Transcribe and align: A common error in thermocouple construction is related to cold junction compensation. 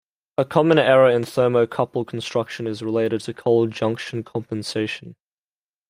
A 0.39 0.45
common 0.45 0.79
error 0.79 1.11
in 1.11 1.21
thermocouple 1.25 2.05
construction 2.07 2.65
is 2.65 2.81
related 2.81 3.21
to 3.21 3.35
cold 3.35 3.69
junction 3.69 4.23
compensation. 4.23 5.15